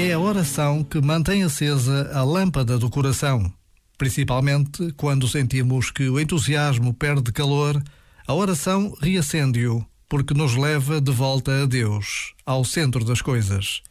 [0.00, 3.52] É a oração que mantém acesa a lâmpada do coração.
[3.98, 7.82] Principalmente quando sentimos que o entusiasmo perde calor,
[8.24, 13.82] a oração reacende-o, porque nos leva de volta a Deus, ao centro das coisas.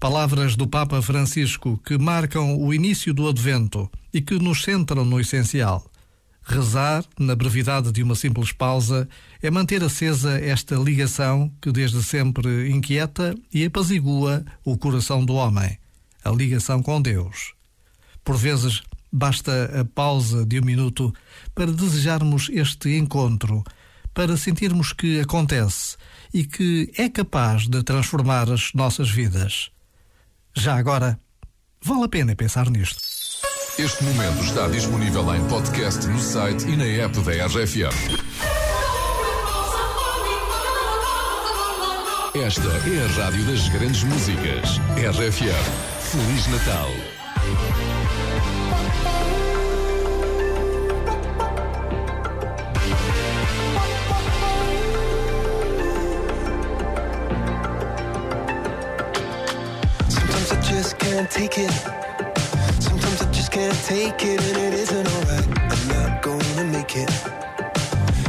[0.00, 5.20] Palavras do Papa Francisco que marcam o início do Advento e que nos centram no
[5.20, 5.84] essencial.
[6.44, 9.08] Rezar, na brevidade de uma simples pausa,
[9.40, 15.78] é manter acesa esta ligação que desde sempre inquieta e apazigua o coração do homem,
[16.24, 17.54] a ligação com Deus.
[18.24, 21.14] Por vezes, basta a pausa de um minuto
[21.54, 23.62] para desejarmos este encontro,
[24.12, 25.96] para sentirmos que acontece
[26.34, 29.70] e que é capaz de transformar as nossas vidas.
[30.54, 31.18] Já agora,
[31.82, 33.21] vale a pena pensar nisto.
[33.78, 38.20] Este momento está disponível em podcast no site e na app da RFM.
[42.34, 44.78] Esta é a rádio das grandes músicas.
[44.98, 45.54] RFM.
[46.02, 46.90] Feliz Natal.
[60.10, 62.11] Sometimes I just can't take it.
[63.52, 65.46] Can't take it and it isn't alright.
[65.72, 67.10] I'm not gonna make it.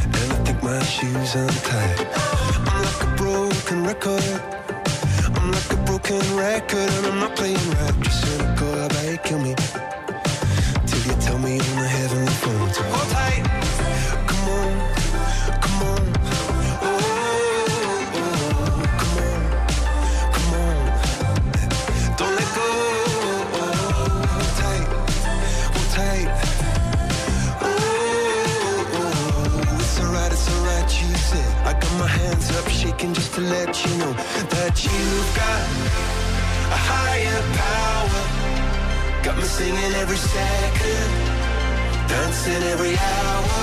[0.03, 2.07] And I think my shoes untied.
[2.67, 4.41] I'm like a broken record.
[5.38, 7.95] I'm like a broken record and I'm not playing right.
[8.02, 9.55] Just cynical, I bet kill me.
[10.88, 13.52] Till you tell me on the heavenly phone to hold tight.
[33.73, 35.66] Let you know that you've got
[36.69, 39.23] a higher power.
[39.23, 41.09] Got me singing every second,
[42.08, 43.62] dancing every hour.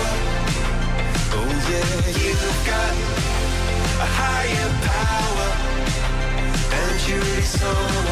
[1.71, 2.93] yeah, you've got
[3.99, 5.49] a higher power,
[6.79, 8.10] and you're really someone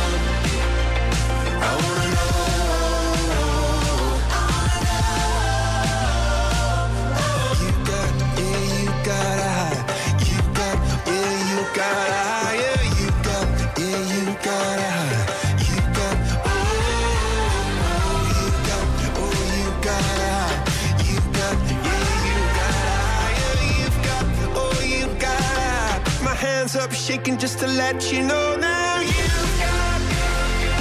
[26.72, 30.02] hands up shaking just to let you know now you've got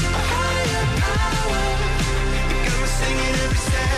[0.00, 1.64] a higher power.
[2.48, 3.97] You got me singing every second,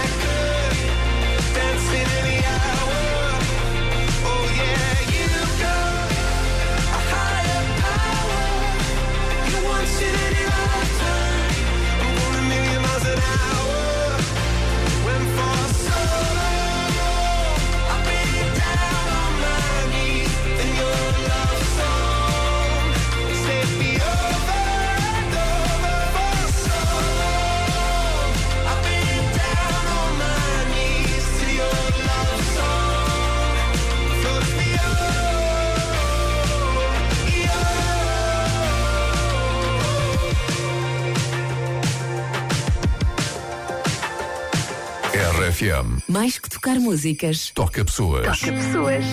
[45.51, 45.99] RFM.
[46.09, 47.51] Mais que tocar músicas.
[47.53, 48.39] Toca pessoas.
[48.39, 49.05] Toca pessoas.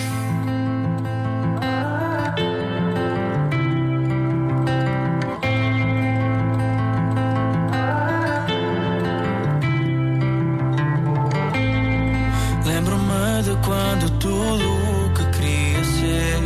[12.64, 16.36] Lembro-me de quando tudo o que queria ser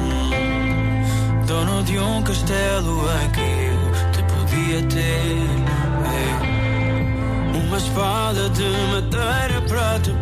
[0.00, 5.93] hum, Dono de um castelo em que eu te podia ter
[7.74, 10.12] uma espada de madeira para te